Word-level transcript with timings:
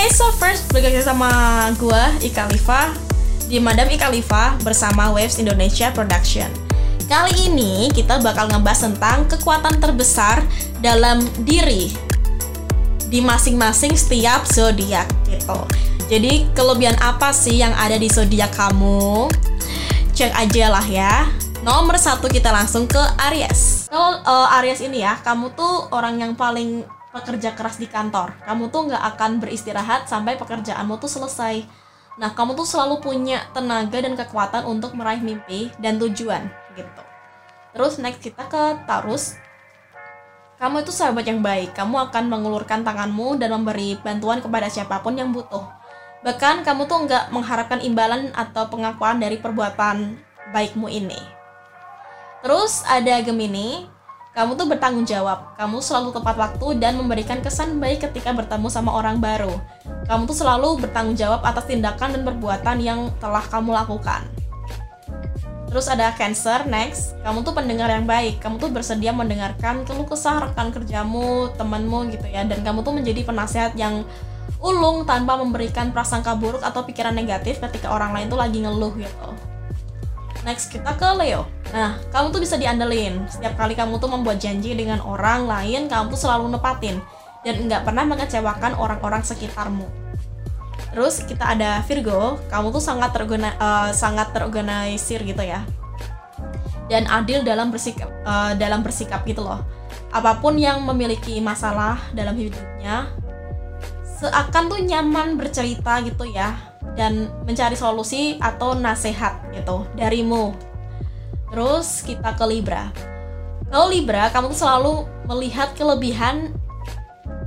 Hey 0.00 0.08
so 0.16 0.32
first, 0.40 0.72
lagi 0.72 0.96
sama 1.04 1.28
gue 1.76 2.24
Ika 2.24 2.48
Liva 2.48 2.88
di 3.52 3.60
Madam 3.60 3.84
Ika 3.84 4.08
Liva 4.08 4.56
bersama 4.64 5.12
Waves 5.12 5.36
Indonesia 5.36 5.92
Production. 5.92 6.48
Kali 7.04 7.52
ini 7.52 7.92
kita 7.92 8.16
bakal 8.24 8.48
ngebahas 8.48 8.88
tentang 8.88 9.28
kekuatan 9.28 9.76
terbesar 9.76 10.40
dalam 10.80 11.20
diri 11.44 11.92
di 13.12 13.20
masing-masing 13.20 13.92
setiap 13.92 14.48
zodiak 14.48 15.04
gitu. 15.28 15.68
Jadi 16.08 16.48
kelebihan 16.56 16.96
apa 17.04 17.28
sih 17.36 17.60
yang 17.60 17.76
ada 17.76 18.00
di 18.00 18.08
zodiak 18.08 18.56
kamu? 18.56 19.28
Cek 20.16 20.32
aja 20.32 20.80
lah 20.80 20.86
ya. 20.88 21.28
Nomor 21.60 22.00
satu 22.00 22.32
kita 22.32 22.48
langsung 22.48 22.88
ke 22.88 23.04
Aries. 23.28 23.92
Kalau 23.92 24.16
uh, 24.24 24.56
Aries 24.64 24.80
ini 24.80 25.04
ya, 25.04 25.20
kamu 25.20 25.52
tuh 25.52 25.92
orang 25.92 26.24
yang 26.24 26.32
paling 26.32 26.88
pekerja 27.10 27.54
keras 27.54 27.78
di 27.78 27.90
kantor. 27.90 28.34
Kamu 28.46 28.70
tuh 28.70 28.90
nggak 28.90 29.04
akan 29.14 29.42
beristirahat 29.42 30.06
sampai 30.06 30.38
pekerjaanmu 30.38 30.98
tuh 30.98 31.10
selesai. 31.10 31.66
Nah, 32.18 32.34
kamu 32.34 32.58
tuh 32.58 32.66
selalu 32.66 33.00
punya 33.00 33.46
tenaga 33.54 34.02
dan 34.02 34.14
kekuatan 34.18 34.66
untuk 34.66 34.92
meraih 34.98 35.22
mimpi 35.22 35.70
dan 35.78 35.96
tujuan 35.98 36.50
gitu. 36.74 37.02
Terus 37.70 38.02
next 38.02 38.20
kita 38.20 38.46
ke 38.50 38.82
Taurus. 38.84 39.38
Kamu 40.60 40.84
itu 40.84 40.92
sahabat 40.92 41.24
yang 41.24 41.40
baik. 41.40 41.72
Kamu 41.72 42.10
akan 42.10 42.28
mengulurkan 42.28 42.84
tanganmu 42.84 43.40
dan 43.40 43.56
memberi 43.56 43.96
bantuan 43.96 44.44
kepada 44.44 44.68
siapa 44.68 45.00
pun 45.00 45.16
yang 45.16 45.32
butuh. 45.32 45.64
Bahkan 46.20 46.68
kamu 46.68 46.84
tuh 46.84 47.08
nggak 47.08 47.32
mengharapkan 47.32 47.80
imbalan 47.80 48.28
atau 48.36 48.68
pengakuan 48.68 49.16
dari 49.16 49.40
perbuatan 49.40 50.20
baikmu 50.52 50.92
ini. 50.92 51.16
Terus 52.44 52.84
ada 52.84 53.24
Gemini, 53.24 53.88
kamu 54.40 54.56
tuh 54.56 54.72
bertanggung 54.72 55.04
jawab. 55.04 55.52
Kamu 55.60 55.84
selalu 55.84 56.16
tepat 56.16 56.40
waktu 56.40 56.80
dan 56.80 56.96
memberikan 56.96 57.44
kesan 57.44 57.76
baik 57.76 58.08
ketika 58.08 58.32
bertemu 58.32 58.72
sama 58.72 58.88
orang 58.96 59.20
baru. 59.20 59.52
Kamu 60.08 60.24
tuh 60.24 60.32
selalu 60.32 60.80
bertanggung 60.80 61.12
jawab 61.12 61.44
atas 61.44 61.68
tindakan 61.68 62.16
dan 62.16 62.24
perbuatan 62.24 62.80
yang 62.80 63.12
telah 63.20 63.44
kamu 63.44 63.76
lakukan. 63.76 64.24
Terus 65.68 65.92
ada 65.92 66.16
Cancer, 66.16 66.64
next. 66.64 67.20
Kamu 67.20 67.44
tuh 67.44 67.52
pendengar 67.52 67.92
yang 67.92 68.08
baik. 68.08 68.40
Kamu 68.40 68.56
tuh 68.56 68.72
bersedia 68.72 69.12
mendengarkan 69.12 69.84
keluh 69.84 70.08
kesah 70.08 70.48
rekan 70.48 70.72
kerjamu, 70.72 71.52
temanmu 71.60 72.08
gitu 72.08 72.24
ya. 72.24 72.40
Dan 72.48 72.64
kamu 72.64 72.80
tuh 72.80 72.96
menjadi 72.96 73.20
penasehat 73.28 73.76
yang 73.76 74.08
ulung 74.64 75.04
tanpa 75.04 75.36
memberikan 75.36 75.92
prasangka 75.92 76.32
buruk 76.32 76.64
atau 76.64 76.80
pikiran 76.88 77.12
negatif 77.12 77.60
ketika 77.60 77.92
orang 77.92 78.16
lain 78.16 78.32
tuh 78.32 78.40
lagi 78.40 78.64
ngeluh 78.64 78.96
gitu. 78.96 79.28
Next 80.40 80.72
kita 80.72 80.96
ke 80.96 81.08
Leo. 81.20 81.44
Nah, 81.70 82.00
kamu 82.08 82.32
tuh 82.32 82.40
bisa 82.40 82.56
diandelin. 82.56 83.28
Setiap 83.28 83.60
kali 83.60 83.76
kamu 83.76 84.00
tuh 84.00 84.08
membuat 84.08 84.40
janji 84.40 84.72
dengan 84.72 85.04
orang 85.04 85.44
lain, 85.44 85.86
kamu 85.86 86.08
tuh 86.08 86.20
selalu 86.20 86.56
nepatin 86.56 86.96
dan 87.44 87.68
nggak 87.68 87.84
pernah 87.84 88.04
mengecewakan 88.08 88.72
orang-orang 88.80 89.20
sekitarmu. 89.20 89.84
Terus 90.90 91.22
kita 91.22 91.54
ada 91.54 91.84
Virgo, 91.86 92.40
kamu 92.48 92.72
tuh 92.72 92.82
sangat 92.82 93.14
terorgana, 93.14 93.54
uh, 93.60 93.90
sangat 93.92 94.32
terorganisir 94.32 95.22
gitu 95.22 95.44
ya. 95.44 95.62
Dan 96.90 97.06
adil 97.06 97.46
dalam 97.46 97.70
bersikap 97.70 98.10
uh, 98.26 98.56
dalam 98.58 98.82
bersikap 98.82 99.22
gitu 99.28 99.44
loh. 99.44 99.62
Apa 100.10 100.42
pun 100.42 100.58
yang 100.58 100.82
memiliki 100.82 101.38
masalah 101.38 102.02
dalam 102.10 102.34
hidupnya, 102.34 103.06
seakan 104.18 104.66
tuh 104.66 104.82
nyaman 104.82 105.38
bercerita 105.38 106.02
gitu 106.02 106.26
ya 106.26 106.69
dan 106.98 107.30
mencari 107.46 107.74
solusi 107.78 108.38
atau 108.38 108.74
nasihat 108.74 109.40
gitu 109.54 109.86
darimu. 109.94 110.54
Terus 111.50 112.06
kita 112.06 112.38
ke 112.38 112.44
Libra. 112.46 112.94
Kalau 113.70 113.86
Libra, 113.90 114.30
kamu 114.34 114.50
tuh 114.54 114.60
selalu 114.66 114.94
melihat 115.30 115.70
kelebihan 115.78 116.50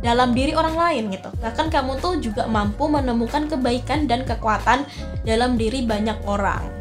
dalam 0.00 0.32
diri 0.32 0.56
orang 0.56 0.76
lain 0.76 1.04
gitu. 1.12 1.28
Bahkan 1.40 1.68
kamu 1.68 2.00
tuh 2.00 2.20
juga 2.20 2.48
mampu 2.48 2.88
menemukan 2.88 3.48
kebaikan 3.48 4.08
dan 4.08 4.24
kekuatan 4.24 4.88
dalam 5.24 5.60
diri 5.60 5.84
banyak 5.84 6.16
orang. 6.24 6.79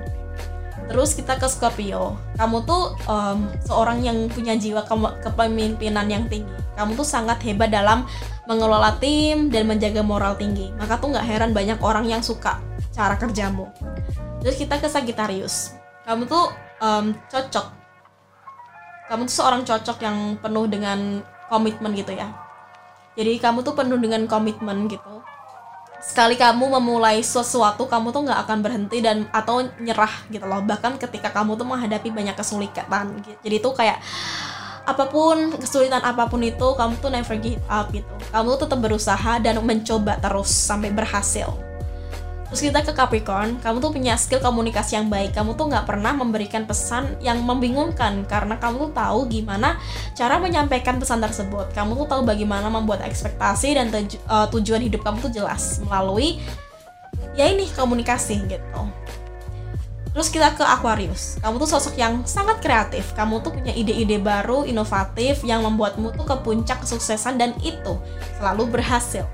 Terus 0.90 1.14
kita 1.14 1.38
ke 1.38 1.46
Scorpio. 1.46 2.18
Kamu 2.42 2.66
tuh 2.66 2.98
um, 3.06 3.46
seorang 3.62 4.02
yang 4.02 4.26
punya 4.34 4.58
jiwa 4.58 4.82
ke 4.82 4.96
kepemimpinan 5.22 6.10
yang 6.10 6.26
tinggi. 6.26 6.50
Kamu 6.74 6.98
tuh 6.98 7.06
sangat 7.06 7.38
hebat 7.46 7.70
dalam 7.70 8.10
mengelola 8.50 8.98
tim 8.98 9.54
dan 9.54 9.70
menjaga 9.70 10.02
moral 10.02 10.34
tinggi. 10.34 10.74
Maka 10.82 10.98
tuh 10.98 11.14
nggak 11.14 11.28
heran 11.30 11.52
banyak 11.54 11.78
orang 11.86 12.10
yang 12.10 12.26
suka 12.26 12.58
cara 12.90 13.14
kerjamu. 13.22 13.70
Terus 14.42 14.58
kita 14.58 14.82
ke 14.82 14.90
Sagittarius. 14.90 15.78
Kamu 16.10 16.26
tuh 16.26 16.50
um, 16.82 17.14
cocok. 17.30 17.70
Kamu 19.14 19.30
tuh 19.30 19.36
seorang 19.38 19.62
cocok 19.62 19.98
yang 20.02 20.18
penuh 20.42 20.66
dengan 20.66 21.22
komitmen 21.54 21.94
gitu 21.94 22.18
ya. 22.18 22.34
Jadi 23.14 23.38
kamu 23.38 23.62
tuh 23.62 23.78
penuh 23.78 24.02
dengan 24.02 24.26
komitmen 24.26 24.90
gitu. 24.90 25.22
Sekali 26.00 26.40
kamu 26.40 26.80
memulai 26.80 27.20
sesuatu, 27.20 27.86
kamu 27.86 28.16
tuh 28.16 28.22
nggak 28.28 28.40
akan 28.48 28.58
berhenti 28.64 29.04
dan 29.04 29.28
atau 29.36 29.68
nyerah 29.84 30.26
gitu 30.32 30.48
loh. 30.48 30.64
Bahkan 30.64 30.96
ketika 30.96 31.30
kamu 31.36 31.60
tuh 31.60 31.68
menghadapi 31.68 32.10
banyak 32.10 32.36
kesulitan. 32.40 33.20
Gitu. 33.20 33.36
Jadi 33.44 33.56
tuh 33.60 33.74
kayak 33.76 34.00
apa 34.90 35.06
pun 35.06 35.54
kesulitan 35.54 36.02
apa 36.02 36.26
pun 36.26 36.42
itu 36.42 36.74
kamu 36.74 36.98
tuh 36.98 37.14
never 37.14 37.38
give 37.38 37.62
up 37.70 37.94
gitu 37.94 38.10
kamu 38.34 38.58
tuh 38.58 38.66
tetap 38.66 38.80
berusaha 38.82 39.38
dan 39.38 39.62
mencoba 39.62 40.18
terus 40.18 40.50
sampai 40.50 40.90
berhasil 40.90 41.54
terus 42.50 42.66
kita 42.66 42.82
ke 42.82 42.92
Capricorn 42.98 43.62
kamu 43.62 43.78
tuh 43.78 43.94
punya 43.94 44.18
skill 44.18 44.42
komunikasi 44.42 44.98
yang 44.98 45.06
baik 45.06 45.38
kamu 45.38 45.54
tuh 45.54 45.70
nggak 45.70 45.86
pernah 45.86 46.18
memberikan 46.18 46.66
pesan 46.66 47.14
yang 47.22 47.46
membingungkan 47.46 48.26
karena 48.26 48.58
kamu 48.58 48.90
tuh 48.90 48.92
tahu 48.98 49.20
gimana 49.30 49.78
cara 50.18 50.42
menyampaikan 50.42 50.98
pesan 50.98 51.22
tersebut 51.22 51.70
kamu 51.78 51.94
tuh 51.94 52.08
tahu 52.10 52.22
bagaimana 52.26 52.66
membuat 52.74 53.06
ekspektasi 53.06 53.78
dan 53.78 53.94
tuju 53.94 54.18
uh, 54.26 54.50
tujuan 54.50 54.82
hidup 54.82 55.06
kamu 55.06 55.22
tuh 55.30 55.32
jelas 55.32 55.78
melalui 55.86 56.42
ya 57.38 57.46
ini 57.46 57.70
komunikasi 57.78 58.42
gitu 58.50 58.82
Terus 60.10 60.34
kita 60.34 60.58
ke 60.58 60.66
Aquarius. 60.66 61.38
Kamu 61.40 61.62
tuh 61.62 61.70
sosok 61.70 61.94
yang 61.96 62.26
sangat 62.26 62.60
kreatif. 62.66 63.14
Kamu 63.14 63.46
tuh 63.46 63.54
punya 63.54 63.70
ide-ide 63.72 64.18
baru, 64.18 64.66
inovatif 64.66 65.46
yang 65.46 65.62
membuatmu 65.62 66.18
tuh 66.18 66.26
ke 66.26 66.36
puncak 66.42 66.82
kesuksesan 66.82 67.38
dan 67.38 67.54
itu 67.62 67.94
selalu 68.42 68.74
berhasil. 68.74 69.30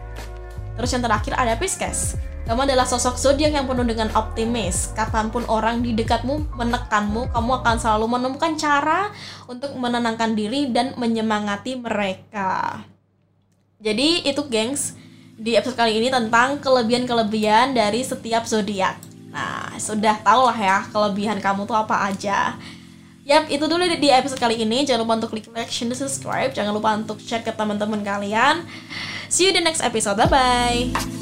Terus 0.76 0.90
yang 0.92 1.04
terakhir 1.08 1.34
ada 1.40 1.56
Pisces. 1.56 2.20
Kamu 2.46 2.62
adalah 2.62 2.86
sosok 2.86 3.18
zodiak 3.18 3.58
yang 3.58 3.66
penuh 3.66 3.82
dengan 3.90 4.14
optimis. 4.14 4.94
Kapan 4.94 5.34
pun 5.34 5.42
orang 5.50 5.82
di 5.82 5.98
dekatmu 5.98 6.54
menekanmu, 6.54 7.34
kamu 7.34 7.52
akan 7.62 7.76
selalu 7.82 8.06
menemukan 8.06 8.54
cara 8.54 9.10
untuk 9.50 9.74
menenangkan 9.74 10.38
diri 10.38 10.70
dan 10.70 10.94
menyemangati 10.94 11.82
mereka. 11.82 12.86
Jadi 13.82 14.30
itu 14.30 14.46
gengs 14.46 14.94
di 15.36 15.58
episode 15.58 15.74
kali 15.74 15.98
ini 15.98 16.14
tentang 16.14 16.62
kelebihan-kelebihan 16.62 17.74
dari 17.74 18.06
setiap 18.06 18.46
zodiak. 18.46 19.02
Nah, 19.34 19.74
sudah 19.82 20.22
tau 20.22 20.48
lah 20.48 20.56
ya 20.56 20.78
kelebihan 20.94 21.42
kamu 21.42 21.66
tuh 21.66 21.76
apa 21.76 22.08
aja. 22.14 22.56
Yap, 23.26 23.50
itu 23.50 23.66
dulu 23.66 23.82
di 23.90 24.10
episode 24.14 24.38
kali 24.38 24.62
ini. 24.62 24.86
Jangan 24.86 25.02
lupa 25.02 25.18
untuk 25.18 25.34
klik 25.34 25.50
like, 25.50 25.74
share, 25.74 25.90
dan 25.90 25.98
subscribe. 25.98 26.54
Jangan 26.54 26.72
lupa 26.78 26.94
untuk 26.94 27.18
share 27.18 27.42
ke 27.42 27.50
teman-teman 27.50 28.06
kalian. 28.06 28.62
See 29.34 29.50
you 29.50 29.52
di 29.52 29.66
next 29.66 29.82
episode. 29.82 30.14
Bye-bye. 30.22 31.15